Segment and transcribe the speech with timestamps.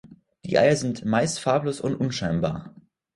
[0.45, 2.73] Die Eier sind meist farblos und unscheinbar.